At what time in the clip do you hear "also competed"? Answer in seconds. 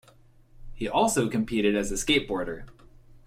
0.89-1.75